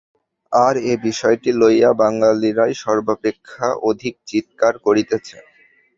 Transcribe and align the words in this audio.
আর 0.51 0.73
এ 0.83 1.03
বিষয়টি 1.05 1.49
লইয়া 1.59 1.91
বাঙালীরাই 1.99 2.73
সর্বাপেক্ষা 2.83 3.67
অধিক 3.89 4.13
চীৎকার 4.29 4.73
করিতেছে। 4.85 5.37